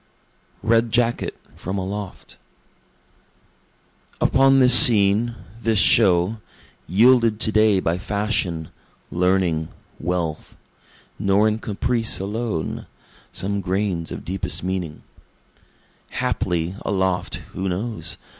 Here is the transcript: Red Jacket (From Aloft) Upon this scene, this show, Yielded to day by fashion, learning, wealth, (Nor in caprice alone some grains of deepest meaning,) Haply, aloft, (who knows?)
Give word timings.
Red 0.63 0.91
Jacket 0.91 1.37
(From 1.55 1.77
Aloft) 1.77 2.37
Upon 4.19 4.59
this 4.59 4.73
scene, 4.73 5.35
this 5.61 5.77
show, 5.77 6.39
Yielded 6.87 7.39
to 7.39 7.51
day 7.51 7.79
by 7.79 7.99
fashion, 7.99 8.69
learning, 9.11 9.67
wealth, 9.99 10.55
(Nor 11.19 11.47
in 11.47 11.59
caprice 11.59 12.19
alone 12.19 12.87
some 13.31 13.61
grains 13.61 14.11
of 14.11 14.25
deepest 14.25 14.63
meaning,) 14.63 15.03
Haply, 16.09 16.73
aloft, 16.81 17.35
(who 17.53 17.69
knows?) 17.69 18.17